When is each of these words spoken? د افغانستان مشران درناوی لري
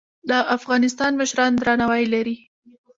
د 0.29 0.31
افغانستان 0.57 1.11
مشران 1.21 1.51
درناوی 1.55 2.03
لري 2.13 2.35